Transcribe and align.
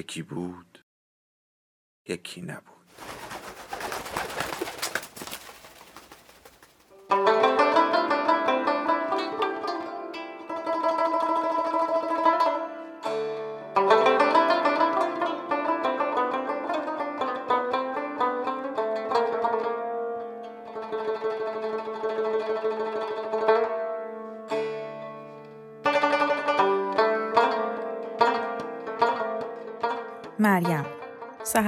یکی 0.00 0.22
بود 0.22 0.84
یکی 2.08 2.42
نبود. 2.42 2.79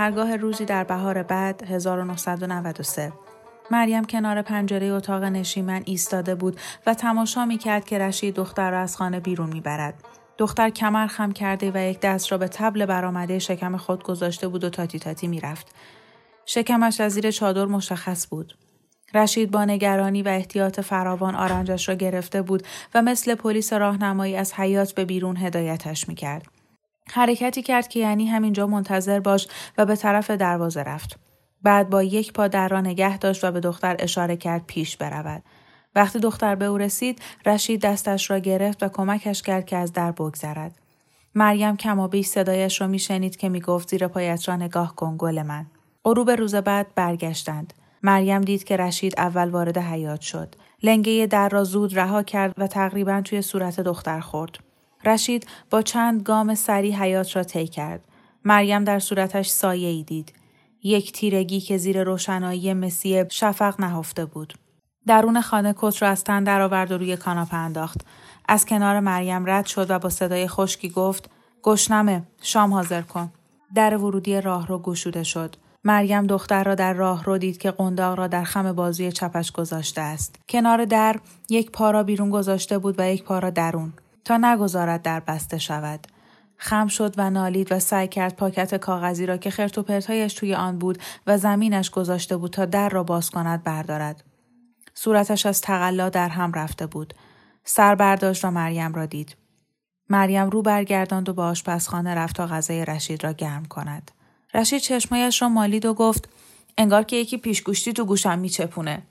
سهرگاه 0.03 0.36
روزی 0.36 0.64
در 0.64 0.84
بهار 0.84 1.22
بعد 1.22 1.62
1993 1.62 3.12
مریم 3.70 4.05
کنار 4.05 4.42
پنجره 4.42 4.86
اتاق 4.86 5.25
نشیمن 5.25 5.83
ایستاده 5.84 6.34
بود 6.34 6.61
و 6.86 6.94
تماشا 6.94 7.44
می 7.44 7.59
کرد 7.59 7.84
که 7.84 7.98
رشید 7.98 8.34
دختر 8.34 8.70
را 8.70 8.81
از 8.81 8.97
خانه 8.97 9.20
بیرون 9.20 9.53
می 9.53 9.61
برد. 9.61 9.94
دختر 10.39 10.70
کمر 10.70 11.06
خم 11.06 11.33
کرده 11.33 11.70
و 11.75 11.91
یک 11.91 12.00
دست 12.00 12.33
را 12.33 12.39
به 12.39 12.48
تبل 12.48 12.86
برآمده 12.86 13.39
شکم 13.39 13.77
خود 13.77 14.03
گذاشته 14.03 14.48
بود 14.48 14.64
و 14.64 14.70
تاتی 14.70 14.98
تاتی 14.98 15.27
می 15.27 15.41
رفت. 15.41 15.75
شکمش 16.47 17.00
از 17.00 17.12
زیر 17.12 17.31
چادر 17.31 17.64
مشخص 17.64 18.27
بود. 18.31 18.55
رشید 19.14 19.50
با 19.50 19.64
نگرانی 19.64 20.22
و 20.22 20.28
احتیاط 20.28 20.81
فراوان 20.81 21.34
آرنجش 21.34 21.89
را 21.89 21.94
گرفته 21.94 22.42
بود 22.42 22.62
و 22.94 23.03
مثل 23.03 23.34
پلیس 23.34 23.72
راهنمایی 23.72 24.37
از 24.37 24.55
حیات 24.55 24.92
به 24.92 25.05
بیرون 25.05 25.37
هدایتش 25.37 26.09
می 26.09 26.14
کرد. 26.14 26.62
حرکتی 27.08 27.62
کرد 27.62 27.89
که 27.89 28.00
یعنی 28.00 28.27
همینجا 28.27 28.67
منتظر 28.67 29.20
باش 29.20 29.48
و 29.78 29.86
به 29.86 29.97
طرف 29.97 30.31
دروازه 30.31 30.83
رفت. 30.83 31.19
بعد 31.62 31.91
با 31.91 32.03
یک 32.03 32.33
پا 32.33 32.48
در 32.48 32.69
را 32.69 32.81
نگه 32.81 33.19
داشت 33.19 33.44
و 33.44 33.50
به 33.50 33.61
دختر 33.61 33.97
اشاره 33.98 34.36
کرد 34.36 34.64
پیش 34.67 34.97
برود. 34.97 35.42
وقتی 35.94 36.19
دختر 36.19 36.55
به 36.55 36.64
او 36.64 36.78
رسید، 36.78 37.22
رشید 37.47 37.81
دستش 37.81 38.31
را 38.31 38.39
گرفت 38.39 38.83
و 38.83 38.89
کمکش 38.89 39.42
کرد 39.42 39.67
که 39.67 39.77
از 39.77 39.92
در 39.92 40.12
بگذرد. 40.12 40.78
مریم 41.34 41.77
کما 41.77 42.09
بیش 42.09 42.27
صدایش 42.27 42.81
را 42.81 42.86
میشنید 42.86 43.37
که 43.37 43.48
می‌گفت 43.48 43.91
زیر 43.91 44.09
پایت 44.09 44.48
را 44.48 44.56
نگاه 44.56 44.97
کن 44.97 45.16
گل 45.19 45.42
من. 45.42 45.66
غروب 46.05 46.31
روز 46.31 46.55
بعد 46.55 46.94
برگشتند. 46.94 47.75
مریم 48.03 48.41
دید 48.41 48.64
که 48.64 48.77
رشید 48.77 49.14
اول 49.20 49.50
وارد 49.50 49.78
حیات 49.78 50.20
شد. 50.20 50.55
لنگه 50.83 51.27
در 51.27 51.48
را 51.48 51.64
زود 51.64 51.98
رها 51.98 52.22
کرد 52.22 52.55
و 52.59 52.66
تقریبا 52.66 53.20
توی 53.20 53.42
صورت 53.42 53.81
دختر 53.81 54.20
خورد. 54.20 54.59
رشید 55.05 55.47
با 55.70 55.83
چند 55.83 56.22
گام 56.22 56.54
سری 56.54 56.93
حیات 56.93 57.37
را 57.37 57.44
طی 57.44 57.66
کرد. 57.66 58.04
مریم 58.44 58.84
در 58.84 58.99
صورتش 58.99 59.49
سایه 59.49 59.88
ای 59.88 60.03
دید. 60.03 60.32
یک 60.82 61.12
تیرگی 61.12 61.60
که 61.60 61.78
زیر 61.78 62.04
روشنایی 62.04 62.75
مسی 62.75 63.25
شفق 63.31 63.81
نهفته 63.81 64.25
بود. 64.25 64.54
درون 65.06 65.41
خانه 65.41 65.75
کت 65.77 66.03
را 66.03 66.09
از 66.09 66.25
تن 66.25 66.44
درآورد 66.44 66.93
و 66.93 66.99
روی 66.99 67.16
کاناپه 67.16 67.56
انداخت. 67.56 68.00
از 68.49 68.66
کنار 68.66 69.00
مریم 69.00 69.50
رد 69.50 69.66
شد 69.66 69.91
و 69.91 69.99
با 69.99 70.09
صدای 70.09 70.49
خشکی 70.49 70.88
گفت 70.88 71.31
گشنمه 71.62 72.22
شام 72.43 72.75
حاضر 72.75 73.03
کن. 73.03 73.32
در 73.75 73.97
ورودی 73.97 74.41
راه 74.41 74.66
رو 74.66 74.78
گشوده 74.78 75.22
شد. 75.22 75.56
مریم 75.84 76.27
دختر 76.27 76.65
را 76.65 76.75
در 76.75 76.93
راه 76.93 77.25
رو 77.25 77.38
دید 77.38 77.59
که 77.59 77.71
قنداق 77.71 78.19
را 78.19 78.27
در 78.27 78.44
خم 78.44 78.72
بازوی 78.72 79.12
چپش 79.12 79.53
گذاشته 79.53 80.00
است. 80.00 80.37
کنار 80.48 80.84
در 80.84 81.16
یک 81.48 81.71
پا 81.71 81.91
را 81.91 82.03
بیرون 82.03 82.31
گذاشته 82.31 82.78
بود 82.78 82.94
و 82.98 83.12
یک 83.12 83.25
پا 83.25 83.38
را 83.38 83.50
درون. 83.50 83.93
تا 84.25 84.37
نگذارد 84.37 85.03
در 85.03 85.21
بسته 85.21 85.59
شود. 85.59 86.06
خم 86.56 86.87
شد 86.87 87.15
و 87.16 87.31
نالید 87.31 87.72
و 87.72 87.78
سعی 87.78 88.09
کرد 88.09 88.37
پاکت 88.37 88.75
کاغذی 88.75 89.27
را 89.27 89.37
که 89.37 89.50
خرت 89.50 89.78
و 89.78 90.00
توی 90.28 90.55
آن 90.55 90.78
بود 90.78 90.99
و 91.27 91.38
زمینش 91.38 91.91
گذاشته 91.91 92.37
بود 92.37 92.50
تا 92.50 92.65
در 92.65 92.88
را 92.88 93.03
باز 93.03 93.31
کند 93.31 93.62
بردارد. 93.62 94.25
صورتش 94.94 95.47
از 95.47 95.60
تقلا 95.60 96.09
در 96.09 96.28
هم 96.28 96.53
رفته 96.53 96.87
بود. 96.87 97.15
سر 97.65 97.94
برداشت 97.94 98.44
و 98.44 98.50
مریم 98.50 98.94
را 98.94 99.06
دید. 99.06 99.37
مریم 100.10 100.50
رو 100.50 100.62
برگرداند 100.62 101.28
و 101.28 101.33
به 101.33 101.43
آشپزخانه 101.43 102.15
رفت 102.15 102.37
تا 102.37 102.47
غذای 102.47 102.84
رشید 102.84 103.25
را 103.25 103.33
گرم 103.33 103.65
کند. 103.65 104.10
رشید 104.54 104.81
چشمایش 104.81 105.43
را 105.43 105.49
مالید 105.49 105.87
و 105.87 105.94
گفت 105.94 106.28
انگار 106.78 107.03
که 107.03 107.16
یکی 107.16 107.37
پیشگوشتی 107.37 107.93
تو 107.93 108.04
گوشم 108.04 108.39
میچپونه. 108.39 109.03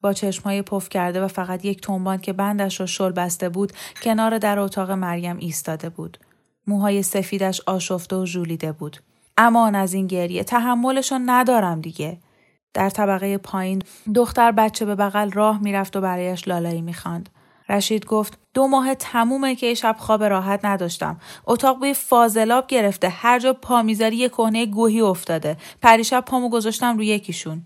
با 0.00 0.12
چشمهای 0.12 0.62
پف 0.62 0.88
کرده 0.88 1.24
و 1.24 1.28
فقط 1.28 1.64
یک 1.64 1.80
تنبان 1.80 2.18
که 2.18 2.32
بندش 2.32 2.80
را 2.80 2.86
شل 2.86 3.12
بسته 3.12 3.48
بود 3.48 3.72
کنار 4.02 4.38
در 4.38 4.58
اتاق 4.58 4.90
مریم 4.90 5.36
ایستاده 5.36 5.88
بود. 5.88 6.18
موهای 6.66 7.02
سفیدش 7.02 7.60
آشفته 7.66 8.16
و 8.16 8.26
ژولیده 8.26 8.72
بود. 8.72 8.96
امان 9.36 9.74
از 9.74 9.94
این 9.94 10.06
گریه 10.06 10.44
تحملشو 10.44 11.18
ندارم 11.26 11.80
دیگه. 11.80 12.18
در 12.74 12.90
طبقه 12.90 13.38
پایین 13.38 13.82
دختر 14.14 14.52
بچه 14.52 14.84
به 14.84 14.94
بغل 14.94 15.30
راه 15.30 15.62
می‌رفت 15.62 15.96
و 15.96 16.00
برایش 16.00 16.48
لالایی 16.48 16.82
می‌خواند. 16.82 17.28
رشید 17.68 18.06
گفت 18.06 18.38
دو 18.54 18.66
ماه 18.68 18.94
تمومه 18.94 19.54
که 19.54 19.74
شب 19.74 19.96
خواب 19.98 20.24
راحت 20.24 20.64
نداشتم. 20.64 21.20
اتاق 21.46 21.78
بوی 21.78 21.94
فاضلاب 21.94 22.66
گرفته. 22.66 23.08
هر 23.08 23.38
جا 23.38 23.52
پا 23.52 23.82
می‌ذاری 23.82 24.16
یه 24.16 24.28
کهنه 24.28 24.66
گوهی 24.66 25.00
افتاده. 25.00 25.56
پریشب 25.82 26.24
پامو 26.26 26.48
گذاشتم 26.50 26.96
روی 26.96 27.06
یکیشون. 27.06 27.62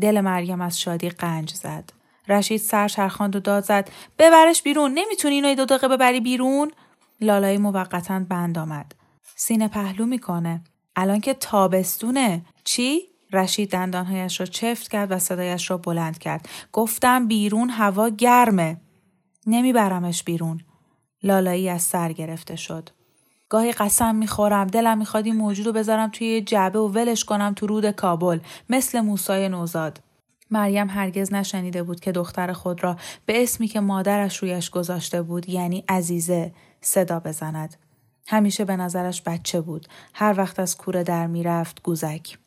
دل 0.00 0.20
مریم 0.20 0.60
از 0.60 0.80
شادی 0.80 1.08
قنج 1.08 1.54
زد. 1.54 1.92
رشید 2.28 2.60
سر 2.60 2.88
چرخاند 2.88 3.36
و 3.36 3.40
داد 3.40 3.64
زد 3.64 3.90
ببرش 4.18 4.62
بیرون 4.62 4.92
نمی‌تونی 4.94 5.34
اینو 5.34 5.54
دو 5.54 5.64
دقیقه 5.64 5.88
ببری 5.88 6.20
بیرون؟ 6.20 6.72
لالایی 7.20 7.58
موقتا 7.58 8.20
بند 8.28 8.58
آمد. 8.58 8.94
سینه 9.36 9.68
پهلو 9.68 10.06
می‌کنه. 10.06 10.60
الان 10.96 11.20
که 11.20 11.34
تابستونه. 11.34 12.42
چی؟ 12.64 13.02
رشید 13.32 13.70
دندانهایش 13.70 14.40
را 14.40 14.46
چفت 14.46 14.88
کرد 14.88 15.12
و 15.12 15.18
صدایش 15.18 15.70
را 15.70 15.76
بلند 15.76 16.18
کرد. 16.18 16.48
گفتم 16.72 17.28
بیرون 17.28 17.70
هوا 17.70 18.08
گرمه. 18.08 18.76
نمیبرمش 19.46 20.22
بیرون. 20.22 20.60
لالایی 21.22 21.68
از 21.68 21.82
سر 21.82 22.12
گرفته 22.12 22.56
شد. 22.56 22.90
گاهی 23.48 23.72
قسم 23.72 24.14
می‌خورم 24.14 24.66
دلم 24.66 24.98
می‌خواد 24.98 25.26
این 25.26 25.36
موجود 25.36 25.66
رو 25.66 25.72
بذارم 25.72 26.10
توی 26.10 26.40
جعبه 26.40 26.78
و 26.78 26.88
ولش 26.88 27.24
کنم 27.24 27.52
تو 27.56 27.66
رود 27.66 27.90
کابل 27.90 28.38
مثل 28.70 29.00
موسای 29.00 29.48
نوزاد. 29.48 30.00
مریم 30.50 30.90
هرگز 30.90 31.32
نشنیده 31.32 31.82
بود 31.82 32.00
که 32.00 32.12
دختر 32.12 32.52
خود 32.52 32.84
را 32.84 32.96
به 33.26 33.42
اسمی 33.42 33.68
که 33.68 33.80
مادرش 33.80 34.36
رویش 34.36 34.70
گذاشته 34.70 35.22
بود 35.22 35.48
یعنی 35.48 35.84
عزیزه 35.88 36.52
صدا 36.80 37.20
بزند. 37.20 37.76
همیشه 38.28 38.64
به 38.64 38.76
نظرش 38.76 39.22
بچه 39.22 39.60
بود. 39.60 39.86
هر 40.14 40.34
وقت 40.38 40.60
از 40.60 40.76
کوره 40.76 41.02
در 41.02 41.26
می‌رفت 41.26 41.82
گوزک. 41.82 42.38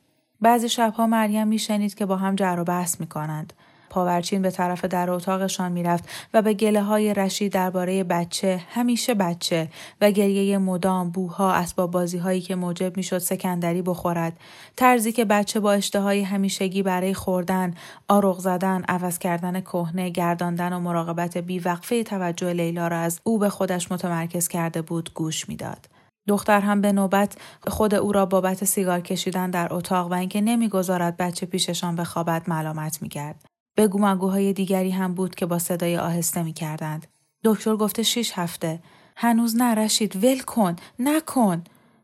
بعضی 0.42 0.70
شبها 0.70 1.08
مریم 1.08 1.48
میشنید 1.48 1.96
که 1.96 2.06
با 2.06 2.16
هم 2.16 2.36
جر 2.36 2.60
و 2.60 2.64
بحث 2.64 3.00
می‌کنند. 3.00 3.54
پاورچین 3.90 4.42
به 4.42 4.52
طرف 4.52 4.86
در 4.86 5.12
اتاقشان 5.12 5.72
می‌رفت 5.72 6.10
و 6.34 6.42
به 6.42 6.54
گله 6.54 6.82
های 6.82 7.14
رشید 7.14 7.52
درباره 7.52 8.04
بچه 8.04 8.62
همیشه 8.70 9.14
بچه 9.14 9.70
و 10.02 10.12
گریه 10.12 10.58
مدام 10.58 11.10
بوها 11.10 11.54
اسباب 11.54 11.92
بازی 11.92 12.18
هایی 12.18 12.42
که 12.42 12.56
موجب 12.56 12.98
می‌شد 12.98 13.18
سکندری 13.18 13.82
بخورد. 13.82 14.40
طرزی 14.76 15.12
که 15.12 15.26
بچه 15.26 15.60
با 15.60 15.72
اشتهای 15.72 16.22
همیشگی 16.22 16.84
برای 16.84 17.14
خوردن 17.14 17.74
آرغ 18.08 18.40
زدن 18.40 18.84
عوض 18.88 19.20
کردن 19.20 19.62
کهنه 19.62 20.10
گرداندن 20.10 20.74
و 20.74 20.80
مراقبت 20.80 21.38
بیوقفه 21.38 22.04
توجه 22.04 22.54
لیلا 22.54 22.88
را 22.88 22.98
از 22.98 23.20
او 23.24 23.40
به 23.40 23.50
خودش 23.50 23.92
متمرکز 23.92 24.48
کرده 24.48 24.82
بود 24.82 25.14
گوش 25.14 25.50
می‌داد. 25.50 25.90
دختر 26.28 26.60
هم 26.60 26.82
به 26.82 26.92
نوبت 26.92 27.38
خود 27.68 27.96
او 27.96 28.12
را 28.12 28.26
بابت 28.26 28.66
سیگار 28.66 29.00
کشیدن 29.00 29.50
در 29.50 29.74
اتاق 29.74 30.12
و 30.12 30.14
اینکه 30.14 30.42
نمی‌گذارد 30.42 31.18
بچه 31.18 31.46
پیششان 31.46 31.96
بخوابد 31.96 32.44
ملامت 32.48 33.02
می‌کرد. 33.02 33.49
بگو 33.80 34.00
مگوهای 34.00 34.54
دیگری 34.54 34.92
هم 34.92 35.14
بود 35.14 35.36
که 35.36 35.46
با 35.46 35.60
صدای 35.60 35.98
آهسته 35.98 36.44
می 36.44 36.54
کردند. 36.54 37.08
دکتر 37.44 37.76
گفته 37.76 38.04
شیش 38.04 38.32
هفته. 38.36 38.80
هنوز 39.16 39.56
نرشید 39.56 40.24
ول 40.24 40.40
کن 40.40 40.76
نکن. 41.00 41.64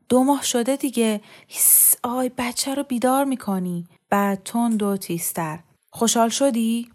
دو 0.09 0.23
ماه 0.23 0.43
شده 0.43 0.75
دیگه 0.75 1.21
آی 2.03 2.31
بچه 2.37 2.75
رو 2.75 2.83
بیدار 2.83 3.25
می‌کنی 3.25 3.87
بعد 4.09 4.43
تون 4.43 4.77
دو 4.77 4.97
تیستر 4.97 5.59
خوشحال 5.89 6.29
شدی 6.29 6.89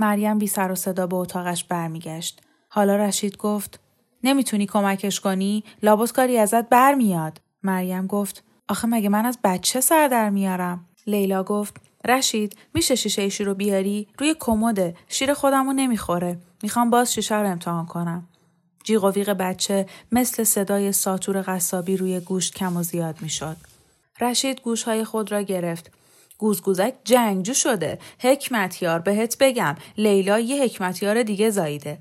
مریم 0.00 0.38
بی 0.38 0.46
سر 0.46 0.72
و 0.72 0.74
صدا 0.74 1.06
به 1.06 1.16
اتاقش 1.16 1.64
برمیگشت 1.64 2.40
حالا 2.68 2.96
رشید 2.96 3.36
گفت 3.36 3.80
نمی‌تونی 4.24 4.66
کمکش 4.66 5.20
کنی؟ 5.20 5.64
لابد 5.82 6.12
کاری 6.12 6.38
ازت 6.38 6.68
برمیاد. 6.68 7.40
مریم 7.62 8.06
گفت 8.06 8.44
آخه 8.68 8.88
مگه 8.88 9.08
من 9.08 9.26
از 9.26 9.38
بچه 9.44 9.80
سر 9.80 10.08
در 10.08 10.30
میارم؟ 10.30 10.86
لیلا 11.06 11.42
گفت 11.42 11.76
رشید 12.04 12.56
میشه 12.74 12.94
شیشه 12.94 13.22
ایشی 13.22 13.44
رو 13.44 13.54
بیاری؟ 13.54 14.08
روی 14.18 14.34
کمده 14.40 14.96
شیر 15.08 15.34
خودمو 15.34 15.72
نمی‌خوره. 15.72 16.38
می‌خوام 16.62 16.90
باز 16.90 17.14
شیشه 17.14 17.40
رو 17.40 17.48
امتحان 17.48 17.86
کنم. 17.86 18.28
جیغ 18.84 19.04
و 19.04 19.10
ویغ 19.10 19.30
بچه 19.30 19.86
مثل 20.12 20.44
صدای 20.44 20.92
ساتور 20.92 21.44
قصابی 21.46 21.96
روی 21.96 22.20
گوشت 22.20 22.54
کم 22.54 22.76
و 22.76 22.82
زیاد 22.82 23.22
می‌شد. 23.22 23.56
رشید 24.20 24.60
گوشهای 24.60 25.04
خود 25.04 25.32
را 25.32 25.42
گرفت. 25.42 25.90
گوزگوزک 26.38 26.94
جنگجو 27.04 27.54
شده. 27.54 27.98
حکمتیار 28.18 28.98
بهت 28.98 29.36
بگم. 29.40 29.76
لیلا 29.98 30.38
یه 30.38 30.64
حکمتیار 30.64 31.22
دیگه 31.22 31.50
زاییده. 31.50 31.98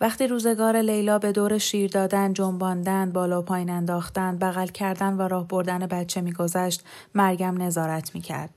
وقتی 0.00 0.26
روزگار 0.26 0.76
لیلا 0.76 1.18
به 1.18 1.32
دور 1.32 1.58
شیر 1.58 1.90
دادن، 1.90 2.32
جنباندن، 2.32 3.12
بالا 3.12 3.40
و 3.40 3.44
پایین 3.44 3.70
انداختن، 3.70 4.38
بغل 4.38 4.66
کردن 4.66 5.14
و 5.14 5.22
راه 5.22 5.48
بردن 5.48 5.78
بچه 5.78 6.20
میگذشت، 6.20 6.84
مریم 7.14 7.62
نظارت 7.62 8.14
می‌کرد. 8.14 8.50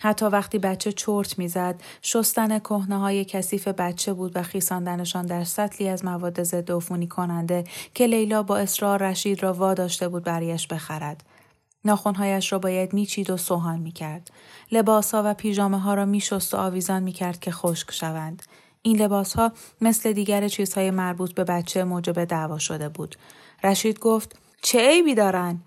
حتی 0.00 0.26
وقتی 0.26 0.58
بچه 0.58 0.92
چرت 0.92 1.38
می‌زد، 1.38 1.82
شستن 2.02 2.58
کهنه 2.58 2.98
های 2.98 3.24
کثیف 3.24 3.68
بچه 3.68 4.12
بود 4.12 4.36
و 4.36 4.42
خیساندنشان 4.42 5.26
در 5.26 5.44
سطلی 5.44 5.88
از 5.88 6.04
مواد 6.04 6.42
ضد 6.42 6.72
عفونی 6.72 7.08
کننده 7.08 7.64
که 7.94 8.06
لیلا 8.06 8.42
با 8.42 8.56
اصرار 8.56 9.02
رشید 9.02 9.42
را 9.42 9.52
واداشته 9.52 10.08
بود 10.08 10.24
برایش 10.24 10.66
بخرد. 10.66 11.24
ناخونهایش 11.84 12.52
را 12.52 12.58
باید 12.58 12.92
میچید 12.92 13.30
و 13.30 13.36
سوهان 13.36 13.78
می‌کرد. 13.78 14.30
لباسها 14.72 15.22
و 15.24 15.34
پیژامه 15.34 15.78
ها 15.78 15.94
را 15.94 16.04
میشست 16.04 16.54
و 16.54 16.56
آویزان 16.56 17.02
می‌کرد 17.02 17.40
که 17.40 17.50
خشک 17.50 17.92
شوند. 17.92 18.42
این 18.82 19.02
لباس 19.02 19.34
ها 19.34 19.52
مثل 19.80 20.12
دیگر 20.12 20.48
چیزهای 20.48 20.90
مربوط 20.90 21.34
به 21.34 21.44
بچه 21.44 21.84
موجب 21.84 22.24
دعوا 22.24 22.58
شده 22.58 22.88
بود. 22.88 23.16
رشید 23.64 23.98
گفت 23.98 24.38
چه 24.62 24.88
عیبی 24.88 25.14
دارن؟ 25.14 25.60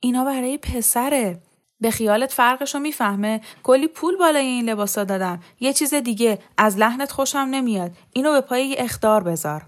اینا 0.00 0.24
برای 0.24 0.58
پسره. 0.58 1.40
به 1.80 1.90
خیالت 1.90 2.32
فرقشو 2.32 2.78
می‌فهمه 2.78 3.40
کلی 3.62 3.88
پول 3.88 4.16
بالای 4.16 4.46
این 4.46 4.64
لباسا 4.64 5.04
دادم 5.04 5.40
یه 5.60 5.72
چیز 5.72 5.94
دیگه 5.94 6.38
از 6.56 6.78
لحنت 6.78 7.12
خوشم 7.12 7.38
نمیاد 7.38 7.90
اینو 8.12 8.32
به 8.32 8.40
پای 8.40 8.76
اختار 8.78 9.22
بذار 9.22 9.62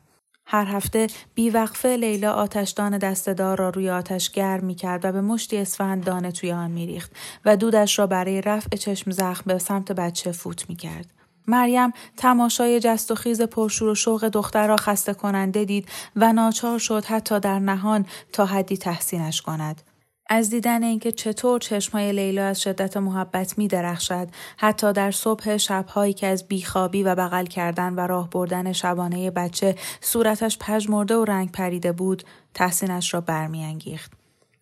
هر 0.47 0.65
هفته 0.65 1.07
بیوقفه 1.35 1.89
لیلا 1.89 2.33
آتشدان 2.33 2.99
دستدار 2.99 3.59
را 3.59 3.69
روی 3.69 3.91
آتش 3.91 4.31
گرم 4.31 4.65
می 4.65 4.75
کرد 4.75 5.05
و 5.05 5.12
به 5.12 5.21
مشتی 5.21 5.57
اسفند 5.57 6.05
دانه 6.05 6.33
توی 6.33 6.53
آن 6.53 6.71
می 6.71 6.87
ریخت 6.87 7.12
و 7.45 7.57
دودش 7.57 7.99
را 7.99 8.07
برای 8.07 8.41
رفع 8.41 8.77
چشم 8.77 9.11
زخم 9.11 9.43
به 9.47 9.59
سمت 9.59 9.93
بچه 9.93 10.33
فوت 10.33 10.71
می 10.71 10.77
کرد. 10.77 11.07
مریم 11.47 11.93
تماشای 12.17 12.81
جست 12.81 13.11
و 13.11 13.15
خیز 13.15 13.43
پرشور 13.43 13.89
و 13.89 13.95
شوق 13.95 14.29
دختر 14.29 14.67
را 14.67 14.77
خسته 14.77 15.15
کننده 15.15 15.65
دید 15.65 15.89
و 16.17 16.33
ناچار 16.33 16.79
شد 16.79 17.05
حتی 17.05 17.41
در 17.41 17.59
نهان 17.59 18.07
تا 18.33 18.47
حدی 18.47 18.77
تحسینش 18.77 19.43
کند. 19.43 19.83
از 20.32 20.50
دیدن 20.50 20.82
اینکه 20.82 21.12
چطور 21.12 21.61
چشمهای 21.61 22.12
لیلا 22.12 22.47
از 22.47 22.62
شدت 22.62 22.97
محبت 22.97 23.59
می 23.59 23.69
درخشد 23.69 24.29
حتی 24.56 24.93
در 24.93 25.11
صبح 25.11 25.56
شبهایی 25.56 26.12
که 26.12 26.27
از 26.27 26.49
بیخوابی 26.49 27.03
و 27.03 27.15
بغل 27.15 27.47
کردن 27.47 27.94
و 27.94 28.00
راه 28.00 28.31
بردن 28.31 28.73
شبانه 28.73 29.31
بچه 29.31 29.77
صورتش 30.00 30.59
پژمرده 30.59 31.17
و 31.17 31.25
رنگ 31.25 31.53
پریده 31.53 31.93
بود 31.93 32.23
تحسینش 32.55 33.15
را 33.15 33.21
برمیانگیخت 33.21 34.12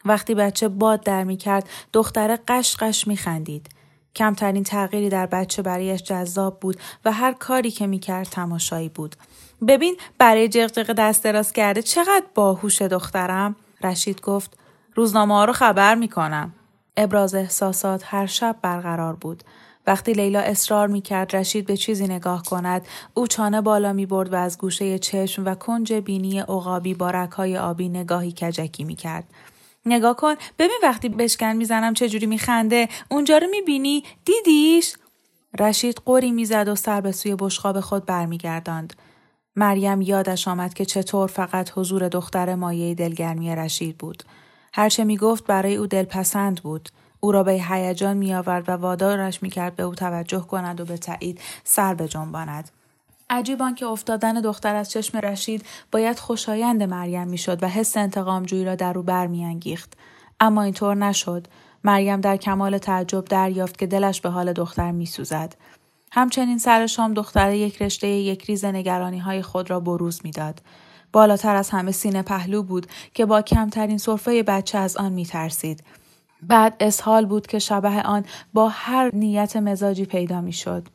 وقتی 0.05 0.35
بچه 0.35 0.69
باد 0.69 1.05
در 1.05 1.25
می 1.25 1.37
کرد 1.37 1.69
دختره 1.93 2.39
قش 2.49 3.07
می 3.07 3.17
خندید. 3.17 3.69
کمترین 4.17 4.65
تغییری 4.65 5.09
در 5.09 5.27
بچه 5.27 5.63
برایش 5.63 6.03
جذاب 6.03 6.61
بود 6.61 6.77
و 7.05 7.13
هر 7.13 7.33
کاری 7.33 7.71
که 7.71 7.87
می 7.87 7.99
کرد 7.99 8.27
تماشایی 8.27 8.89
بود. 8.89 9.17
ببین 9.69 9.97
برای 10.19 10.49
جغجغ 10.49 10.93
دست 10.93 11.25
دراز 11.25 11.53
کرده 11.53 11.83
چقدر 11.83 12.25
باهوش 12.35 12.83
دخترم؟ 12.83 13.57
رشید 13.83 14.21
گفت 14.21 14.59
روزنامه 14.95 15.35
ها 15.35 15.45
رو 15.45 15.53
خبر 15.53 15.95
می‌کنم. 15.95 16.53
ابراز 16.97 17.35
احساسات 17.35 18.03
هر 18.07 18.27
شب 18.27 18.57
برقرار 18.63 19.15
بود. 19.15 19.45
وقتی 19.87 20.13
لیلا 20.13 20.41
اصرار 20.41 20.89
می 20.89 21.01
کرد 21.01 21.37
رشید 21.37 21.67
به 21.67 21.77
چیزی 21.77 22.05
نگاه 22.05 22.43
کند 22.43 22.87
او 23.15 23.27
چانه 23.27 23.61
بالا 23.61 23.93
می 23.93 24.07
برد 24.07 24.33
و 24.33 24.37
از 24.37 24.59
گوشه 24.59 24.99
چشم 24.99 25.45
و 25.45 25.55
کنج 25.55 25.93
بینی 25.93 26.41
عقابی 26.41 26.95
با 26.95 27.11
رکهای 27.11 27.59
آبی 27.59 27.89
نگاهی 27.89 28.33
کجکی 28.33 28.85
می 28.85 28.97
کرد. 28.97 29.25
نگاه 29.87 30.17
کن 30.17 30.35
ببین 30.59 30.79
وقتی 30.83 31.09
بشکن 31.09 31.53
می‌زنم 31.53 31.95
چجوری 31.95 32.27
میخنده 32.27 32.89
اونجا 33.11 33.39
رو 33.39 33.47
می‌بینی 33.51 34.05
دیدیش 34.25 34.95
رشید 35.61 36.03
قوری 36.05 36.33
می‌زد 36.33 36.69
و 36.69 36.75
سر 36.75 37.01
به 37.01 37.13
سوی 37.13 37.37
بشقاب 37.39 37.81
خود 37.81 38.07
برمیگرداند 38.07 38.93
مریم 39.57 40.01
یادش 40.01 40.49
آمد 40.49 40.75
که 40.75 40.85
چطور 40.85 41.29
فقط 41.29 41.71
حضور 41.75 42.09
دختر 42.09 42.55
مایه 42.55 42.95
دلگرمی 42.95 43.57
رشید 43.57 43.99
بود 43.99 44.23
هرچه 44.73 45.05
می 45.05 45.17
گفت 45.17 45.47
برای 45.47 45.77
او 45.77 45.87
دلپسند 45.87 46.63
بود. 46.63 46.89
او 47.21 47.33
را 47.33 47.43
به 47.43 47.53
هیجان 47.53 48.17
می 48.17 48.35
آورد 48.35 48.69
و 48.69 48.73
وادارش 48.73 49.43
می 49.43 49.51
کرد 49.51 49.77
به 49.77 49.83
او 49.83 49.95
توجه 49.95 50.41
کند 50.41 50.81
و 50.81 50.85
به 50.85 50.97
تایید 50.97 51.41
سر 51.65 51.95
بجنباند. 51.95 52.71
عجیب 53.31 53.75
که 53.77 53.87
افتادن 53.87 54.41
دختر 54.41 54.75
از 54.75 54.91
چشم 54.91 55.19
رشید 55.19 55.67
باید 55.93 56.19
خوشایند 56.19 56.83
مریم 56.83 57.29
می‌شد 57.29 57.63
و 57.63 57.69
حس 57.69 57.97
انتقام 57.97 58.43
جویی 58.43 58.65
را 58.65 58.75
در 58.75 58.99
او 58.99 59.05
برمیانگیخت 59.05 59.95
اما 60.41 60.63
اینطور 60.63 60.95
نشد 60.95 61.47
مریم 61.85 62.21
در 62.21 62.37
کمال 62.37 62.79
تعجب 62.79 63.25
دریافت 63.25 63.79
که 63.79 63.87
دلش 63.87 64.21
به 64.21 64.29
حال 64.31 64.53
دختر 64.53 64.91
میسوزد 64.91 65.57
همچنین 66.13 66.59
سر 66.59 66.87
شام 66.87 67.15
دختر 67.15 67.55
یک 67.55 67.83
رشته 67.83 68.09
یک 68.09 68.45
ریز 68.45 68.65
نگرانی 68.65 69.19
های 69.19 69.43
خود 69.43 69.71
را 69.71 69.81
بروز 69.81 70.21
می‌داد 70.25 70.61
بالاتر 71.13 71.57
از 71.57 71.71
همه 71.71 71.93
سینه 71.93 72.23
پهلو 72.23 72.63
بود 72.63 72.87
که 73.15 73.27
با 73.27 73.43
کمترین 73.43 73.99
صرفه 73.99 74.43
بچه 74.43 74.79
از 74.79 74.97
آن 74.97 75.13
می 75.13 75.27
ترسید. 75.27 75.85
بعد 76.43 76.77
اسحال 76.81 77.27
بود 77.27 77.47
که 77.47 77.59
شبه 77.59 78.03
آن 78.03 78.25
با 78.53 78.69
هر 78.69 79.11
نیت 79.15 79.57
مزاجی 79.57 80.05
پیدا 80.05 80.41
می 80.41 80.53
شد. 80.53 80.89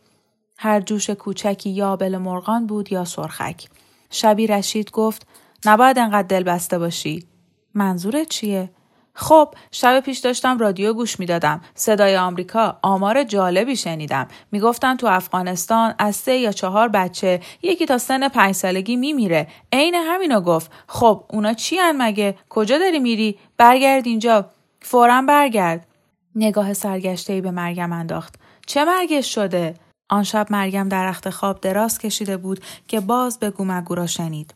هر 0.57 0.81
جوش 0.81 1.09
کوچکی 1.09 1.69
یا 1.69 1.95
بل 1.95 2.17
مرغان 2.17 2.67
بود 2.67 2.91
یا 2.91 3.05
سرخک. 3.05 3.67
شبی 4.09 4.47
رشید 4.47 4.91
گفت 4.91 5.27
نباید 5.65 5.99
انقدر 5.99 6.27
دل 6.27 6.43
بسته 6.43 6.79
باشی. 6.79 7.27
منظورت 7.73 8.29
چیه؟ 8.29 8.69
خب 9.15 9.53
شب 9.71 9.99
پیش 9.99 10.19
داشتم 10.19 10.57
رادیو 10.57 10.93
گوش 10.93 11.19
می‌دادم. 11.19 11.61
صدای 11.75 12.17
آمریکا 12.17 12.79
آمار 12.81 13.23
جالبی 13.23 13.75
شنیدم. 13.75 14.27
می‌گفتن 14.51 14.95
تو 14.95 15.07
افغانستان 15.07 15.95
از 15.99 16.15
سه 16.15 16.37
یا 16.37 16.51
چهار 16.51 16.87
بچه 16.87 17.39
یکی 17.61 17.85
تا 17.85 17.97
سن 17.97 18.27
پنج 18.27 18.55
سالگی 18.55 18.95
میمیره. 18.95 19.47
عین 19.73 19.95
همینو 19.95 20.41
گفت. 20.41 20.71
خب 20.87 21.23
اونا 21.29 21.53
چی 21.53 21.77
هن 21.77 21.95
مگه؟ 21.97 22.35
کجا 22.49 22.77
داری 22.77 22.99
میری؟ 22.99 23.39
برگرد 23.57 24.07
اینجا. 24.07 24.45
فورا 24.81 25.21
برگرد. 25.21 25.87
نگاه 26.35 26.73
سرگشته 26.73 27.33
ای 27.33 27.41
به 27.41 27.51
مریم 27.51 27.91
انداخت. 27.91 28.35
چه 28.67 28.85
مرگش 28.85 29.35
شده؟ 29.35 29.75
آن 30.09 30.23
شب 30.23 30.47
مریم 30.49 30.89
در 30.89 31.11
خواب 31.11 31.61
دراز 31.61 31.99
کشیده 31.99 32.37
بود 32.37 32.59
که 32.87 32.99
باز 32.99 33.39
به 33.39 33.49
گومگو 33.49 33.95
را 33.95 34.07
شنید. 34.07 34.53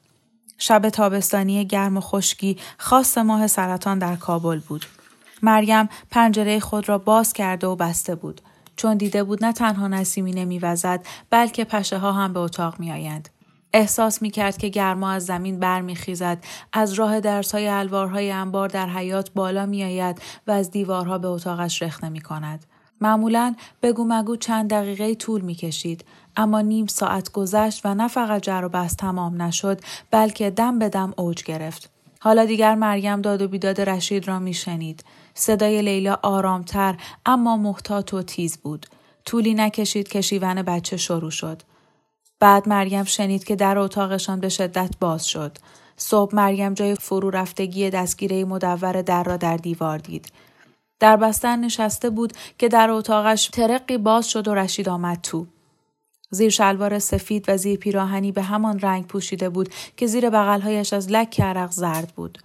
شب 0.58 0.90
تابستانی 0.90 1.66
گرم 1.66 1.98
و 1.98 2.02
خشکی 2.02 2.58
خاص 2.78 3.18
ماه 3.18 3.48
سرطان 3.48 4.00
در 4.00 4.16
کابل 4.16 4.60
بود. 4.60 4.86
مریم 5.42 5.90
پنجره 6.12 6.60
خود 6.60 6.90
را 6.90 6.98
باز 6.98 7.34
کرده 7.34 7.68
و 7.68 7.76
بسته 7.76 8.16
بود. 8.16 8.42
چون 8.76 8.98
دیده 8.98 9.24
بود 9.24 9.46
نه 9.46 9.54
تنها 9.54 9.88
نسیمی 9.88 10.32
نمیوزد 10.32 11.06
بلکه 11.30 11.66
پشه 11.66 11.98
ها 11.98 12.12
هم 12.12 12.34
به 12.34 12.40
اتاق 12.40 12.80
می 12.80 12.92
آیند. 12.92 13.30
احساس 13.74 14.22
می 14.22 14.30
کرد 14.30 14.58
که 14.58 14.70
گرما 14.70 15.12
از 15.12 15.26
زمین 15.26 15.60
برمیخیزد 15.60 16.38
از 16.74 16.94
راه 16.94 17.20
درس 17.20 17.52
های 17.52 17.68
الوارهای 17.68 18.32
انبار 18.32 18.70
در 18.70 18.90
حیات 18.90 19.32
بالا 19.32 19.66
می 19.66 19.84
آید 19.84 20.22
و 20.48 20.52
از 20.52 20.72
دیوارها 20.72 21.18
به 21.18 21.28
اتاقش 21.28 21.82
رخنه 21.82 22.10
می 22.10 22.22
کند. 22.22 22.66
معمولا 23.02 23.56
بگو 23.82 24.06
مگو 24.08 24.36
چند 24.36 24.70
دقیقه 24.70 25.16
طول 25.16 25.42
می 25.42 25.56
کشید 25.56 26.06
اما 26.38 26.62
نیم 26.62 26.88
ساعت 26.88 27.32
گذشت 27.32 27.86
و 27.86 27.96
نه 27.96 28.08
فقط 28.08 28.42
جر 28.42 28.62
و 28.66 28.70
بست 28.70 28.98
تمام 28.98 29.42
نشد 29.42 29.82
بلکه 30.12 30.50
دم 30.50 30.80
به 30.80 30.90
دم 30.90 31.14
اوج 31.18 31.44
گرفت. 31.44 31.90
حالا 32.20 32.46
دیگر 32.46 32.76
مریم 32.76 33.22
داد 33.22 33.42
و 33.42 33.48
بیداد 33.48 33.82
رشید 33.82 34.28
را 34.28 34.40
می 34.40 34.54
شنید. 34.54 35.04
صدای 35.34 35.82
لیلا 35.82 36.20
آرامتر 36.24 36.98
اما 37.26 37.58
محتاط 37.58 38.14
و 38.14 38.22
تیز 38.22 38.58
بود. 38.58 38.86
طولی 39.26 39.54
نکشید 39.54 40.08
که 40.08 40.22
شیون 40.22 40.62
بچه 40.62 40.98
شروع 40.98 41.32
شد. 41.32 41.62
بعد 42.40 42.70
مریم 42.70 43.04
شنید 43.04 43.44
که 43.44 43.56
در 43.56 43.78
اتاقشان 43.78 44.40
به 44.40 44.50
شدت 44.50 44.96
باز 45.00 45.28
شد. 45.28 45.58
صبح 45.98 46.36
مریم 46.36 46.74
جای 46.74 46.96
فرو 46.96 47.30
رفتگی 47.30 47.90
دستگیره 47.90 48.46
مدور 48.46 49.02
در 49.02 49.24
را 49.24 49.38
در 49.38 49.58
دیوار 49.58 49.98
دید. 49.98 50.32
در 51.00 51.18
بستر 51.18 51.56
نشسته 51.56 52.10
بود 52.10 52.34
که 52.58 52.68
در 52.68 52.90
اتاقش 52.90 53.48
ترقی 53.48 53.98
باز 53.98 54.30
شد 54.30 54.48
و 54.48 54.56
رشید 54.56 54.90
آمد 54.90 55.20
تو. 55.22 55.46
زیر 56.30 56.50
شلوار 56.50 57.00
سفید 57.00 57.46
و 57.48 57.58
زیر 57.58 57.80
پیراهنی 57.80 58.32
به 58.32 58.42
همان 58.42 58.80
رنگ 58.80 59.08
پوشیده 59.08 59.50
بود 59.50 59.70
که 59.98 60.08
زیر 60.08 60.30
بغلهایش 60.30 60.94
از 60.94 61.12
لک 61.12 61.42
عرق 61.42 61.72
زرد 61.72 62.14
بود. 62.16 62.38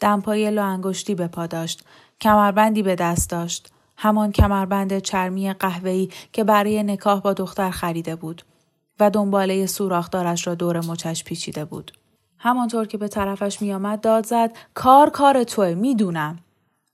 دمپای 0.00 0.50
لو 0.50 0.64
انگشتی 0.64 1.14
به 1.14 1.26
پا 1.26 1.46
داشت. 1.46 1.84
کمربندی 2.20 2.82
به 2.82 2.94
دست 2.94 3.30
داشت. 3.30 3.72
همان 3.96 4.32
کمربند 4.32 4.98
چرمی 4.98 5.52
قهوه‌ای 5.52 6.08
که 6.32 6.44
برای 6.44 6.82
نکاح 6.82 7.20
با 7.20 7.32
دختر 7.32 7.70
خریده 7.70 8.16
بود 8.16 8.42
و 9.00 9.10
دنباله 9.10 9.66
سوراخدارش 9.66 10.46
را 10.46 10.54
دور 10.54 10.86
مچش 10.86 11.24
پیچیده 11.24 11.64
بود. 11.64 11.92
همانطور 12.38 12.86
که 12.86 12.98
به 12.98 13.08
طرفش 13.08 13.62
میآمد 13.62 14.00
داد 14.00 14.26
زد 14.26 14.56
کار 14.74 15.10
کار 15.10 15.44
توه 15.44 15.74
می‌دونم 15.74 16.38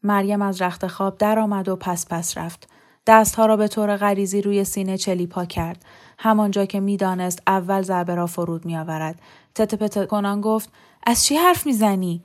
مریم 0.04 0.42
از 0.42 0.62
رخت 0.62 0.86
خواب 0.86 1.18
درآمد 1.18 1.68
و 1.68 1.76
پس 1.76 2.06
پس 2.10 2.38
رفت. 2.38 2.68
دستها 3.06 3.46
را 3.46 3.56
به 3.56 3.68
طور 3.68 3.96
غریزی 3.96 4.42
روی 4.42 4.64
سینه 4.64 4.98
چلیپا 4.98 5.44
کرد. 5.44 5.84
همانجا 6.18 6.64
که 6.64 6.80
می‌دانست 6.80 7.42
اول 7.46 7.82
ضربه 7.82 8.14
را 8.14 8.26
فرود 8.26 8.64
میآورد. 8.64 9.20
تته 9.54 9.76
پته 9.76 10.06
کنان 10.06 10.40
گفت 10.40 10.68
از 11.06 11.24
چی 11.24 11.36
حرف 11.36 11.66
می‌زنی؟ 11.66 12.22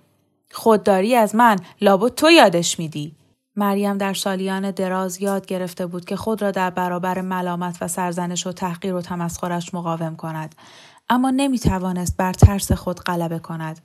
خودداری 0.52 1.16
از 1.16 1.36
من. 1.36 1.56
لابد 1.82 2.14
تو 2.14 2.32
یادش 2.32 2.80
میدی. 2.80 3.16
مریم 3.56 3.98
در 3.98 4.14
سالیان 4.14 4.72
دراز 4.72 5.22
یاد 5.22 5.46
گرفته 5.46 5.86
بود 5.86 6.06
که 6.06 6.16
خود 6.16 6.42
را 6.42 6.52
در 6.52 6.70
برابر 6.70 7.22
ملامت 7.22 7.78
و 7.82 7.88
سرزنش 7.88 8.48
و 8.48 8.52
تحقیر 8.52 8.94
و 8.94 9.02
تمسخرش 9.02 9.74
مقاوم 9.74 10.16
کند. 10.16 10.56
اما 11.10 11.30
نمی 11.30 11.60
توانست 11.60 12.18
بر 12.18 12.34
ترس 12.34 12.72
خود 12.72 13.00
غلبه 13.00 13.40
کند. 13.40 13.80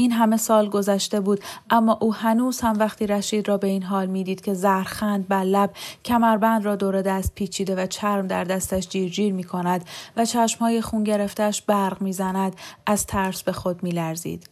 این 0.00 0.12
همه 0.12 0.36
سال 0.36 0.68
گذشته 0.68 1.20
بود 1.20 1.40
اما 1.70 1.98
او 2.00 2.14
هنوز 2.14 2.60
هم 2.60 2.78
وقتی 2.78 3.06
رشید 3.06 3.48
را 3.48 3.56
به 3.56 3.66
این 3.66 3.82
حال 3.82 4.06
می‌دید 4.06 4.40
که 4.40 4.54
زهرخند 4.54 5.28
بر 5.28 5.42
لب 5.42 5.70
کمربند 6.04 6.64
را 6.64 6.76
دور 6.76 7.02
دست 7.02 7.34
پیچیده 7.34 7.74
و 7.74 7.86
چرم 7.86 8.26
در 8.26 8.44
دستش 8.44 8.88
جیر 8.88 9.10
جیر 9.10 9.32
می 9.32 9.44
کند 9.44 9.84
و 10.16 10.24
چشمهای 10.24 10.80
خون 10.80 11.04
گرفتش 11.04 11.62
برق 11.62 12.02
می‌زند 12.02 12.56
از 12.86 13.06
ترس 13.06 13.42
به 13.42 13.52
خود 13.52 13.82
می 13.82 13.90
لرزید. 13.90 14.50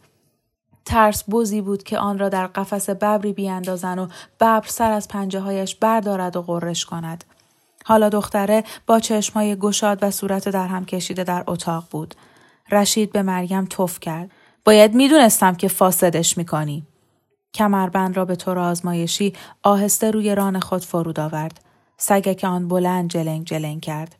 ترس 0.85 1.23
بزی 1.29 1.61
بود 1.61 1.83
که 1.83 1.97
آن 1.97 2.19
را 2.19 2.29
در 2.29 2.47
قفس 2.47 2.89
ببری 2.89 3.33
بیاندازن 3.33 3.99
و 3.99 4.07
ببر 4.39 4.63
سر 4.67 4.91
از 4.91 5.07
پنجه 5.07 5.39
هایش 5.39 5.75
بردارد 5.75 6.35
و 6.35 6.41
غرش 6.41 6.85
کند. 6.85 7.23
حالا 7.85 8.09
دختره 8.09 8.63
با 8.87 8.99
چشمهای 8.99 9.55
گشاد 9.55 9.99
و 10.01 10.11
صورت 10.11 10.49
در 10.49 10.67
هم 10.67 10.85
کشیده 10.85 11.23
در 11.23 11.43
اتاق 11.47 11.83
بود. 11.91 12.15
رشید 12.71 13.11
به 13.11 13.21
مریم 13.21 13.65
توف 13.65 13.99
کرد. 13.99 14.31
باید 14.65 14.95
می‌دونستم 14.95 15.55
که 15.55 15.67
فاسدش 15.67 16.37
می‌کنی. 16.37 16.85
کمربند 17.53 18.17
را 18.17 18.25
به 18.25 18.35
طور 18.35 18.59
آزمایشی 18.59 19.33
آهسته 19.63 20.11
روی 20.11 20.35
ران 20.35 20.59
خود 20.59 20.85
فرود 20.85 21.19
آورد. 21.19 21.61
سگک 21.97 22.43
آن 22.43 22.67
بلند 22.67 23.09
جلنگ 23.09 23.45
جلنگ 23.45 23.81
کرد. 23.81 24.15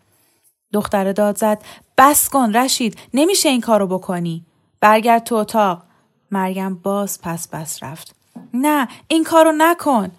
دختره 0.73 1.13
داد 1.13 1.37
زد 1.37 1.61
بس 1.97 2.29
کن 2.29 2.53
رشید 2.53 2.97
نمیشه 3.13 3.49
این 3.49 3.61
کارو 3.61 3.87
بکنی. 3.87 4.45
برگرد 4.79 5.23
تو 5.23 5.35
اتاق. 5.35 5.83
مریم 6.31 6.75
باز 6.75 7.21
پس 7.21 7.47
بس 7.47 7.83
رفت. 7.83 8.15
نه 8.53 8.87
این 9.07 9.23
کارو 9.23 9.51
نکن. 9.57 10.11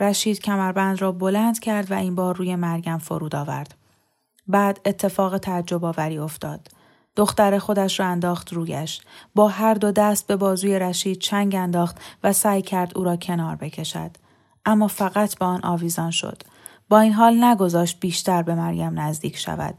رشید 0.00 0.40
کمربند 0.40 1.02
را 1.02 1.12
بلند 1.12 1.58
کرد 1.58 1.90
و 1.90 1.94
این 1.94 2.14
بار 2.14 2.36
روی 2.36 2.56
مریم 2.56 2.98
فرود 2.98 3.36
آورد. 3.36 3.74
بعد 4.46 4.80
اتفاق 4.84 5.38
تعجب 5.38 5.84
آوری 5.84 6.18
افتاد. 6.18 6.68
دختر 7.18 7.58
خودش 7.58 8.00
را 8.00 8.06
انداخت 8.06 8.52
رویش. 8.52 9.00
با 9.34 9.48
هر 9.48 9.74
دو 9.74 9.92
دست 9.92 10.26
به 10.26 10.36
بازوی 10.36 10.78
رشید 10.78 11.18
چنگ 11.18 11.54
انداخت 11.54 11.96
و 12.24 12.32
سعی 12.32 12.62
کرد 12.62 12.98
او 12.98 13.04
را 13.04 13.16
کنار 13.16 13.56
بکشد. 13.56 14.10
اما 14.66 14.88
فقط 14.88 15.38
به 15.38 15.44
آن 15.44 15.64
آویزان 15.64 16.10
شد. 16.10 16.42
با 16.88 17.00
این 17.00 17.12
حال 17.12 17.44
نگذاشت 17.44 18.00
بیشتر 18.00 18.42
به 18.42 18.54
مریم 18.54 19.00
نزدیک 19.00 19.36
شود. 19.36 19.74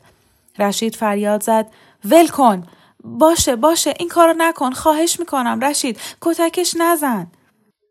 رشید 0.59 0.95
فریاد 0.95 1.43
زد 1.43 1.67
ول 2.05 2.27
کن 2.27 2.63
باشه 3.03 3.55
باشه 3.55 3.93
این 3.99 4.09
کارو 4.09 4.33
نکن 4.37 4.71
خواهش 4.71 5.19
می‌کنم 5.19 5.59
رشید 5.63 5.99
کتکش 6.21 6.75
نزن 6.79 7.27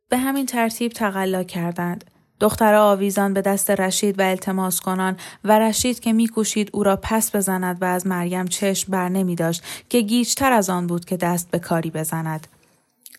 به 0.08 0.18
همین 0.18 0.46
ترتیب 0.46 0.92
تقلا 0.92 1.42
کردند 1.42 2.04
دختر 2.40 2.74
آویزان 2.74 3.34
به 3.34 3.40
دست 3.40 3.70
رشید 3.70 4.18
و 4.18 4.22
التماس 4.22 4.80
کنان 4.80 5.16
و 5.44 5.58
رشید 5.58 6.00
که 6.00 6.12
میکوشید 6.12 6.70
او 6.72 6.82
را 6.82 6.98
پس 7.02 7.36
بزند 7.36 7.82
و 7.82 7.84
از 7.84 8.06
مریم 8.06 8.46
چشم 8.46 8.92
بر 8.92 9.08
نمی 9.08 9.34
داشت 9.34 9.62
که 9.88 10.00
گیجتر 10.00 10.52
از 10.52 10.70
آن 10.70 10.86
بود 10.86 11.04
که 11.04 11.16
دست 11.16 11.50
به 11.50 11.58
کاری 11.58 11.90
بزند. 11.90 12.46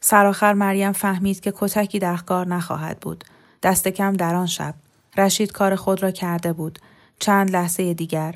سرآخر 0.01 0.53
مریم 0.53 0.91
فهمید 0.91 1.39
که 1.39 1.53
کتکی 1.55 1.99
در 1.99 2.17
کار 2.17 2.47
نخواهد 2.47 2.99
بود. 2.99 3.23
دست 3.63 3.87
کم 3.87 4.13
در 4.13 4.35
آن 4.35 4.45
شب. 4.45 4.73
رشید 5.17 5.51
کار 5.51 5.75
خود 5.75 6.03
را 6.03 6.11
کرده 6.11 6.53
بود. 6.53 6.79
چند 7.19 7.51
لحظه 7.51 7.93
دیگر. 7.93 8.35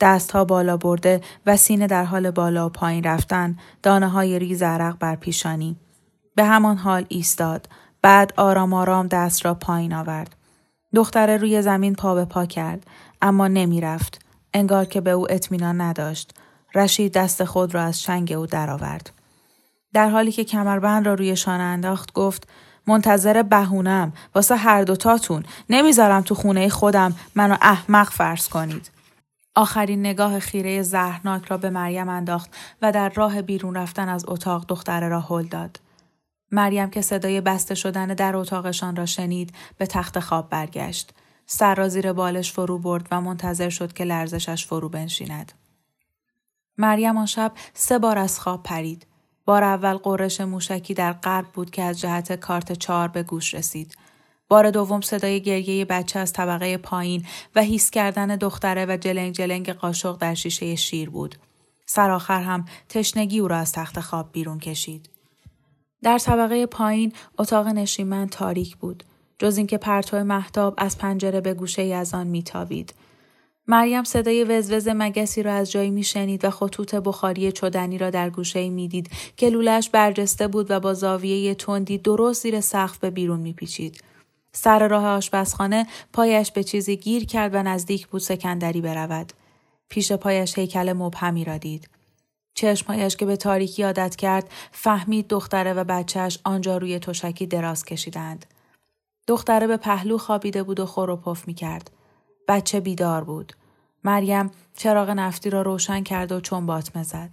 دستها 0.00 0.44
بالا 0.44 0.76
برده 0.76 1.20
و 1.46 1.56
سینه 1.56 1.86
در 1.86 2.04
حال 2.04 2.30
بالا 2.30 2.66
و 2.66 2.68
پایین 2.68 3.04
رفتن 3.04 3.56
دانه 3.82 4.08
های 4.08 4.38
ریز 4.38 4.62
عرق 4.62 4.98
بر 4.98 5.16
پیشانی. 5.16 5.76
به 6.34 6.44
همان 6.44 6.76
حال 6.76 7.04
ایستاد. 7.08 7.68
بعد 8.04 8.32
آرام 8.36 8.72
آرام 8.72 9.06
دست 9.06 9.44
را 9.44 9.54
پایین 9.54 9.94
آورد. 9.94 10.36
دختره 10.94 11.36
روی 11.36 11.62
زمین 11.62 11.94
پا 11.94 12.14
به 12.14 12.24
پا 12.24 12.46
کرد 12.46 12.86
اما 13.22 13.48
نمی 13.48 13.80
رفت. 13.80 14.24
انگار 14.54 14.84
که 14.84 15.00
به 15.00 15.10
او 15.10 15.32
اطمینان 15.32 15.80
نداشت. 15.80 16.34
رشید 16.74 17.12
دست 17.12 17.44
خود 17.44 17.74
را 17.74 17.82
از 17.82 18.02
شنگ 18.02 18.32
او 18.32 18.46
درآورد. 18.46 19.10
در 19.92 20.08
حالی 20.08 20.32
که 20.32 20.44
کمربند 20.44 21.06
را 21.06 21.14
روی 21.14 21.36
شانه 21.36 21.62
انداخت 21.62 22.12
گفت 22.12 22.48
منتظر 22.86 23.42
بهونم 23.42 24.12
واسه 24.34 24.56
هر 24.56 24.82
دوتاتون 24.82 25.42
نمی‌ذارم 25.70 26.22
تو 26.22 26.34
خونه 26.34 26.68
خودم 26.68 27.14
منو 27.34 27.56
احمق 27.62 28.10
فرض 28.10 28.48
کنید. 28.48 28.90
آخرین 29.54 30.00
نگاه 30.00 30.38
خیره 30.38 30.82
زهرناک 30.82 31.44
را 31.44 31.56
به 31.56 31.70
مریم 31.70 32.08
انداخت 32.08 32.50
و 32.82 32.92
در 32.92 33.08
راه 33.08 33.42
بیرون 33.42 33.74
رفتن 33.74 34.08
از 34.08 34.24
اتاق 34.28 34.64
دختره 34.68 35.08
را 35.08 35.20
هل 35.20 35.42
داد. 35.42 35.83
مریم 36.54 36.90
که 36.90 37.02
صدای 37.02 37.40
بسته 37.40 37.74
شدن 37.74 38.06
در 38.06 38.36
اتاقشان 38.36 38.96
را 38.96 39.06
شنید 39.06 39.54
به 39.78 39.86
تخت 39.86 40.20
خواب 40.20 40.50
برگشت. 40.50 41.14
سر 41.46 41.74
را 41.74 41.88
زیر 41.88 42.12
بالش 42.12 42.52
فرو 42.52 42.78
برد 42.78 43.08
و 43.10 43.20
منتظر 43.20 43.68
شد 43.68 43.92
که 43.92 44.04
لرزشش 44.04 44.66
فرو 44.66 44.88
بنشیند. 44.88 45.52
مریم 46.78 47.16
آن 47.16 47.26
شب 47.26 47.52
سه 47.74 47.98
بار 47.98 48.18
از 48.18 48.40
خواب 48.40 48.62
پرید. 48.62 49.06
بار 49.44 49.64
اول 49.64 49.94
قرش 49.96 50.40
موشکی 50.40 50.94
در 50.94 51.12
قلب 51.12 51.46
بود 51.46 51.70
که 51.70 51.82
از 51.82 52.00
جهت 52.00 52.32
کارت 52.32 52.72
چهار 52.72 53.08
به 53.08 53.22
گوش 53.22 53.54
رسید. 53.54 53.96
بار 54.48 54.70
دوم 54.70 55.00
صدای 55.00 55.40
گریه 55.40 55.84
بچه 55.84 56.18
از 56.18 56.32
طبقه 56.32 56.76
پایین 56.76 57.26
و 57.54 57.62
هیس 57.62 57.90
کردن 57.90 58.36
دختره 58.36 58.86
و 58.86 58.96
جلنگ 58.96 59.34
جلنگ 59.34 59.70
قاشق 59.70 60.18
در 60.18 60.34
شیشه 60.34 60.74
شیر 60.74 61.10
بود. 61.10 61.34
سرآخر 61.86 62.42
هم 62.42 62.64
تشنگی 62.88 63.38
او 63.38 63.48
را 63.48 63.56
از 63.56 63.72
تخت 63.72 64.00
خواب 64.00 64.32
بیرون 64.32 64.58
کشید. 64.58 65.13
در 66.04 66.18
طبقه 66.18 66.66
پایین 66.66 67.12
اتاق 67.38 67.66
نشیمن 67.66 68.26
تاریک 68.26 68.76
بود. 68.76 69.04
جز 69.38 69.56
اینکه 69.56 69.78
پرتو 69.78 70.24
محتاب 70.24 70.74
از 70.78 70.98
پنجره 70.98 71.40
به 71.40 71.54
گوشه 71.54 71.82
از 71.82 72.14
آن 72.14 72.26
میتابید. 72.26 72.94
مریم 73.66 74.04
صدای 74.04 74.44
وزوز 74.44 74.88
مگسی 74.88 75.42
را 75.42 75.52
از 75.52 75.70
جایی 75.70 75.90
میشنید 75.90 76.44
و 76.44 76.50
خطوط 76.50 76.94
بخاری 76.94 77.52
چدنی 77.52 77.98
را 77.98 78.10
در 78.10 78.30
گوشه 78.30 78.68
می‌دید 78.68 79.10
که 79.36 79.48
لولش 79.48 79.90
برجسته 79.90 80.48
بود 80.48 80.70
و 80.70 80.80
با 80.80 80.94
زاویه 80.94 81.54
تندی 81.54 81.98
درست 81.98 82.42
زیر 82.42 82.60
سقف 82.60 82.98
به 82.98 83.10
بیرون 83.10 83.40
میپیچید. 83.40 84.04
سر 84.52 84.88
راه 84.88 85.06
آشپزخانه 85.06 85.86
پایش 86.12 86.52
به 86.52 86.64
چیزی 86.64 86.96
گیر 86.96 87.26
کرد 87.26 87.54
و 87.54 87.62
نزدیک 87.62 88.06
بود 88.06 88.20
سکندری 88.20 88.80
برود. 88.80 89.32
پیش 89.88 90.12
پایش 90.12 90.58
هیکل 90.58 90.92
مبهمی 90.92 91.44
را 91.44 91.58
دید. 91.58 91.93
چشمهایش 92.54 93.16
که 93.16 93.26
به 93.26 93.36
تاریکی 93.36 93.82
عادت 93.82 94.16
کرد 94.16 94.50
فهمید 94.72 95.28
دختره 95.28 95.72
و 95.72 95.84
بچهش 95.84 96.38
آنجا 96.44 96.76
روی 96.76 96.98
تشکی 96.98 97.46
دراز 97.46 97.84
کشیدند. 97.84 98.46
دختره 99.26 99.66
به 99.66 99.76
پهلو 99.76 100.18
خوابیده 100.18 100.62
بود 100.62 100.80
و 100.80 100.86
خور 100.86 101.10
و 101.10 101.16
پف 101.16 101.48
می 101.48 101.54
کرد. 101.54 101.90
بچه 102.48 102.80
بیدار 102.80 103.24
بود. 103.24 103.52
مریم 104.04 104.50
چراغ 104.76 105.10
نفتی 105.10 105.50
را 105.50 105.62
روشن 105.62 106.02
کرد 106.02 106.32
و 106.32 106.40
چون 106.40 106.66
باطمه 106.66 107.02
زد. 107.02 107.30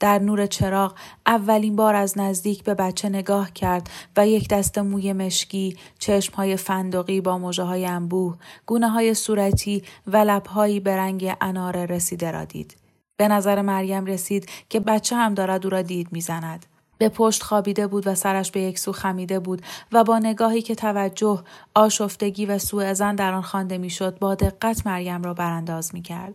در 0.00 0.18
نور 0.18 0.46
چراغ 0.46 0.94
اولین 1.26 1.76
بار 1.76 1.94
از 1.94 2.18
نزدیک 2.18 2.64
به 2.64 2.74
بچه 2.74 3.08
نگاه 3.08 3.52
کرد 3.52 3.90
و 4.16 4.28
یک 4.28 4.48
دست 4.48 4.78
موی 4.78 5.12
مشکی، 5.12 5.76
چشمهای 5.98 6.56
فندقی 6.56 7.20
با 7.20 7.38
موجه 7.38 7.62
های 7.62 7.86
انبوه، 7.86 8.36
گونه 8.66 8.88
های 8.88 9.14
صورتی 9.14 9.82
و 10.06 10.16
لبهایی 10.16 10.80
به 10.80 10.96
رنگ 10.96 11.36
انار 11.40 11.86
رسیده 11.86 12.30
را 12.30 12.44
دید. 12.44 12.79
به 13.20 13.28
نظر 13.28 13.62
مریم 13.62 14.06
رسید 14.06 14.50
که 14.68 14.80
بچه 14.80 15.16
هم 15.16 15.34
دارد 15.34 15.66
او 15.66 15.70
را 15.70 15.82
دید 15.82 16.12
می‌زند. 16.12 16.66
به 16.98 17.08
پشت 17.08 17.42
خوابیده 17.42 17.86
بود 17.86 18.06
و 18.06 18.14
سرش 18.14 18.50
به 18.50 18.60
یک 18.60 18.78
سو 18.78 18.92
خمیده 18.92 19.38
بود 19.38 19.62
و 19.92 20.04
با 20.04 20.18
نگاهی 20.18 20.62
که 20.62 20.74
توجه، 20.74 21.42
آشفتگی 21.74 22.46
و 22.46 22.58
سوء 22.58 22.94
زن 22.94 23.14
در 23.14 23.34
آن 23.34 23.42
خوانده 23.42 23.78
می‌شد 23.78 24.18
با 24.18 24.34
دقت 24.34 24.86
مریم 24.86 25.22
را 25.22 25.34
برانداز 25.34 25.94
می 25.94 26.02
کرد. 26.02 26.34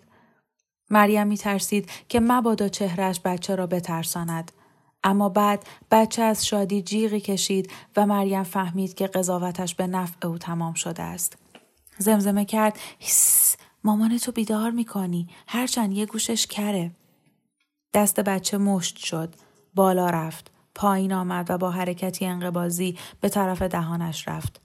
مریم 0.89 1.27
می 1.27 1.37
ترسید 1.37 1.89
که 2.09 2.19
مبادا 2.19 2.67
چهرش 2.67 3.21
بچه 3.25 3.55
را 3.55 3.67
بترساند. 3.67 4.51
اما 5.03 5.29
بعد 5.29 5.63
بچه 5.91 6.21
از 6.21 6.45
شادی 6.45 6.81
جیغی 6.81 7.19
کشید 7.19 7.71
و 7.97 8.05
مریم 8.05 8.43
فهمید 8.43 8.93
که 8.93 9.07
قضاوتش 9.07 9.75
به 9.75 9.87
نفع 9.87 10.27
او 10.27 10.37
تمام 10.37 10.73
شده 10.73 11.03
است. 11.03 11.37
زمزمه 11.97 12.45
کرد 12.45 12.79
هیس 12.99 13.57
مامانتو 13.85 14.31
بیدار 14.31 14.71
می‌کنی 14.71 15.27
هرچند 15.47 15.93
یه 15.93 16.05
گوشش 16.05 16.47
کره. 16.47 16.91
دست 17.93 18.19
بچه 18.19 18.57
مشت 18.57 18.97
شد. 18.97 19.35
بالا 19.75 20.09
رفت. 20.09 20.51
پایین 20.75 21.13
آمد 21.13 21.51
و 21.51 21.57
با 21.57 21.71
حرکتی 21.71 22.25
انقبازی 22.25 22.97
به 23.21 23.29
طرف 23.29 23.61
دهانش 23.61 24.27
رفت. 24.27 24.61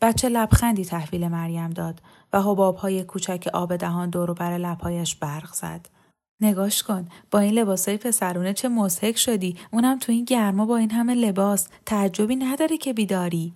بچه 0.00 0.28
لبخندی 0.28 0.84
تحویل 0.84 1.28
مریم 1.28 1.70
داد 1.70 2.00
و 2.32 2.42
حبابهای 2.42 3.04
کوچک 3.04 3.48
آب 3.52 3.76
دهان 3.76 4.10
دور 4.10 4.34
بر 4.34 4.58
لبهایش 4.58 5.14
برق 5.14 5.54
زد. 5.54 5.88
نگاش 6.40 6.82
کن 6.82 7.08
با 7.30 7.38
این 7.38 7.54
لباسای 7.54 7.96
پسرونه 7.96 8.52
چه 8.52 8.68
مسحک 8.68 9.16
شدی 9.16 9.56
اونم 9.70 9.98
تو 9.98 10.12
این 10.12 10.24
گرما 10.24 10.66
با 10.66 10.76
این 10.76 10.90
همه 10.90 11.14
لباس 11.14 11.68
تعجبی 11.86 12.36
نداره 12.36 12.76
که 12.76 12.92
بیداری 12.92 13.52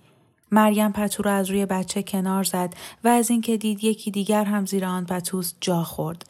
مریم 0.51 0.91
پتو 0.91 1.23
را 1.23 1.33
از 1.33 1.49
روی 1.49 1.65
بچه 1.65 2.03
کنار 2.03 2.43
زد 2.43 2.73
و 3.03 3.07
از 3.07 3.29
اینکه 3.29 3.57
دید 3.57 3.83
یکی 3.83 4.11
دیگر 4.11 4.43
هم 4.43 4.65
زیر 4.65 4.85
آن 4.85 5.05
پتوس 5.05 5.53
جا 5.61 5.83
خورد 5.83 6.25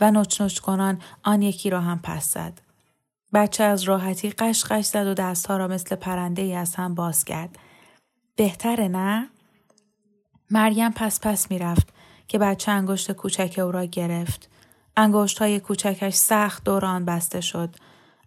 و 0.00 0.10
نچ 0.10 0.40
نچ 0.40 0.58
کنان 0.58 1.02
آن 1.22 1.42
یکی 1.42 1.70
را 1.70 1.80
هم 1.80 2.00
پس 2.02 2.32
زد. 2.32 2.60
بچه 3.32 3.64
از 3.64 3.82
راحتی 3.82 4.30
قش 4.30 4.64
قش 4.64 4.84
زد 4.84 5.06
و 5.06 5.14
دستها 5.14 5.56
را 5.56 5.68
مثل 5.68 5.96
پرنده 5.96 6.42
ای 6.42 6.54
از 6.54 6.74
هم 6.74 6.94
باز 6.94 7.24
کرد. 7.24 7.58
بهتره 8.36 8.88
نه؟ 8.88 9.28
مریم 10.50 10.90
پس 10.90 11.20
پس 11.20 11.50
می 11.50 11.58
رفت 11.58 11.88
که 12.28 12.38
بچه 12.38 12.72
انگشت 12.72 13.12
کوچک 13.12 13.58
او 13.58 13.72
را 13.72 13.84
گرفت. 13.84 14.50
انگشت 14.96 15.38
های 15.38 15.60
کوچکش 15.60 16.14
سخت 16.14 16.64
دوران 16.64 17.04
بسته 17.04 17.40
شد. 17.40 17.76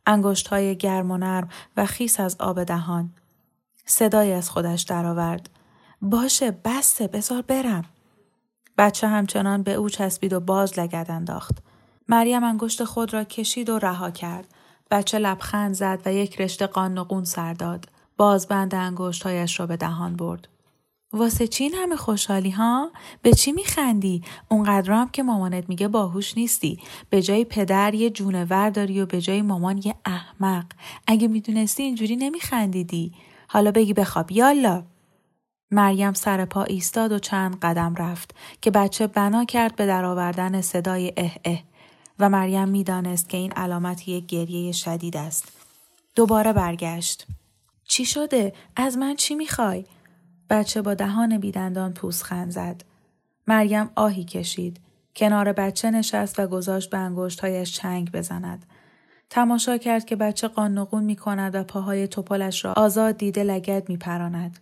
انگشت 0.05 0.47
های 0.47 0.75
گرم 0.75 1.11
و 1.11 1.17
نرم 1.17 1.49
و 1.77 1.85
خیس 1.85 2.19
از 2.19 2.35
آب 2.39 2.63
دهان. 2.63 3.13
صدای 3.89 4.33
از 4.33 4.49
خودش 4.49 4.81
درآورد. 4.81 5.49
باشه 6.01 6.51
بسته 6.51 7.07
بزار 7.07 7.41
برم. 7.41 7.85
بچه 8.77 9.07
همچنان 9.07 9.63
به 9.63 9.73
او 9.73 9.89
چسبید 9.89 10.33
و 10.33 10.39
باز 10.39 10.79
لگد 10.79 11.05
انداخت. 11.09 11.57
مریم 12.09 12.43
انگشت 12.43 12.83
خود 12.83 13.13
را 13.13 13.23
کشید 13.23 13.69
و 13.69 13.79
رها 13.79 14.11
کرد. 14.11 14.47
بچه 14.91 15.19
لبخند 15.19 15.73
زد 15.73 16.01
و 16.05 16.13
یک 16.13 16.41
رشته 16.41 16.67
قان 16.67 16.97
و 16.97 17.03
قون 17.03 17.23
سر 17.23 17.53
داد. 17.53 17.85
بازبند 18.17 18.75
انگشتهایش 18.75 19.59
را 19.59 19.65
به 19.65 19.77
دهان 19.77 20.15
برد. 20.15 20.47
واسه 21.13 21.47
چین 21.47 21.73
همه 21.73 21.95
خوشحالی 21.95 22.49
ها؟ 22.49 22.91
به 23.21 23.33
چی 23.33 23.51
میخندی؟ 23.51 24.23
اونقدر 24.49 24.91
هم 24.91 25.09
که 25.09 25.23
مامانت 25.23 25.69
میگه 25.69 25.87
باهوش 25.87 26.37
نیستی. 26.37 26.79
به 27.09 27.21
جای 27.21 27.45
پدر 27.45 27.93
یه 27.93 28.09
جونور 28.09 28.69
داری 28.69 29.01
و 29.01 29.05
به 29.05 29.21
جای 29.21 29.41
مامان 29.41 29.77
یه 29.77 29.95
احمق. 30.05 30.65
اگه 31.07 31.27
می‌دونستی 31.27 31.83
اینجوری 31.83 32.15
نمیخندیدی. 32.15 33.13
حالا 33.51 33.71
بگی 33.71 33.93
بخواب 33.93 34.31
یالا. 34.31 34.83
مریم 35.71 36.13
سر 36.13 36.45
پا 36.45 36.63
ایستاد 36.63 37.11
و 37.11 37.19
چند 37.19 37.59
قدم 37.59 37.95
رفت 37.95 38.35
که 38.61 38.71
بچه 38.71 39.07
بنا 39.07 39.45
کرد 39.45 39.75
به 39.75 39.85
درآوردن 39.85 40.61
صدای 40.61 41.13
اه 41.17 41.35
اه 41.45 41.59
و 42.19 42.29
مریم 42.29 42.69
می‌دانست 42.69 43.29
که 43.29 43.37
این 43.37 43.51
علامت 43.51 44.07
یک 44.07 44.25
گریه 44.25 44.71
شدید 44.71 45.17
است. 45.17 45.47
دوباره 46.15 46.53
برگشت. 46.53 47.27
چی 47.83 48.05
شده؟ 48.05 48.53
از 48.75 48.97
من 48.97 49.15
چی 49.15 49.35
می‌خوای؟ 49.35 49.85
بچه 50.49 50.81
با 50.81 50.93
دهان 50.93 51.37
بیدندان 51.37 51.93
پوزخند 51.93 52.51
زد. 52.51 52.83
مریم 53.47 53.89
آهی 53.95 54.23
کشید. 54.23 54.79
کنار 55.15 55.53
بچه 55.53 55.91
نشست 55.91 56.39
و 56.39 56.47
گذاشت 56.47 56.89
به 56.89 56.97
انگشتهایش 56.97 57.71
چنگ 57.71 58.11
بزند. 58.11 58.65
تماشا 59.29 59.77
کرد 59.77 60.05
که 60.05 60.15
بچه 60.15 60.47
قانقون 60.47 61.03
می 61.03 61.15
کند 61.15 61.55
و 61.55 61.63
پاهای 61.63 62.07
توپلش 62.07 62.65
را 62.65 62.73
آزاد 62.73 63.17
دیده 63.17 63.43
لگد 63.43 63.89
می 63.89 63.97
پراند. 63.97 64.59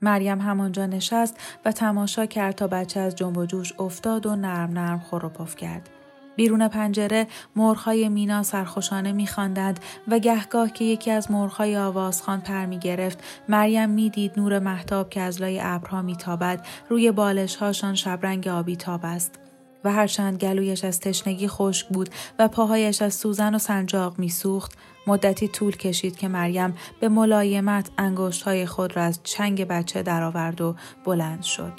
مریم 0.00 0.40
همانجا 0.40 0.86
نشست 0.86 1.36
و 1.64 1.72
تماشا 1.72 2.26
کرد 2.26 2.54
تا 2.54 2.66
بچه 2.66 3.00
از 3.00 3.16
جنب 3.16 3.38
و 3.38 3.46
جوش 3.46 3.72
افتاد 3.78 4.26
و 4.26 4.36
نرم 4.36 4.70
نرم 4.70 5.00
خروپف 5.00 5.56
کرد. 5.56 5.90
بیرون 6.36 6.68
پنجره 6.68 7.26
مرغهای 7.56 8.08
مینا 8.08 8.42
سرخوشانه 8.42 9.12
میخواندند 9.12 9.80
و 10.08 10.18
گهگاه 10.18 10.70
که 10.70 10.84
یکی 10.84 11.10
از 11.10 11.30
مرغهای 11.30 11.76
آوازخان 11.76 12.40
پر 12.40 12.66
می 12.66 12.78
گرفت 12.78 13.24
مریم 13.48 13.90
می‌دید 13.90 14.32
نور 14.36 14.58
محتاب 14.58 15.10
که 15.10 15.20
از 15.20 15.40
لای 15.40 15.60
ابرها 15.62 16.02
میتابد 16.02 16.66
روی 16.88 17.12
بالشهاشان 17.12 17.94
شبرنگ 17.94 18.48
آبی 18.48 18.76
تاب 18.76 19.00
است 19.04 19.43
و 19.84 19.92
هرچند 19.92 20.38
گلویش 20.38 20.84
از 20.84 21.00
تشنگی 21.00 21.48
خشک 21.48 21.88
بود 21.88 22.08
و 22.38 22.48
پاهایش 22.48 23.02
از 23.02 23.14
سوزن 23.14 23.54
و 23.54 23.58
سنجاق 23.58 24.18
میسوخت 24.18 24.72
مدتی 25.06 25.48
طول 25.48 25.76
کشید 25.76 26.16
که 26.16 26.28
مریم 26.28 26.74
به 27.00 27.08
ملایمت 27.08 27.90
انگشتهای 27.98 28.66
خود 28.66 28.96
را 28.96 29.02
از 29.02 29.20
چنگ 29.22 29.64
بچه 29.68 30.02
درآورد 30.02 30.60
و 30.60 30.74
بلند 31.04 31.42
شد. 31.42 31.72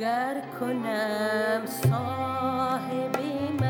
گر 0.00 0.42
کنم 0.60 1.66
صاحبی 1.66 3.58
من 3.60 3.69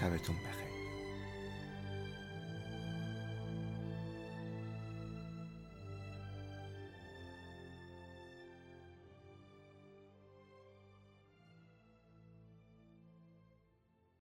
شبتون 0.00 0.36
بخیر. 0.36 0.69